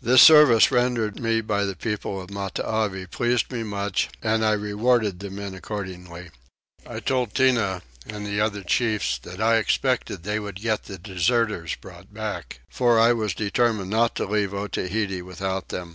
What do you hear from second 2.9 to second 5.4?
pleased me much and I rewarded the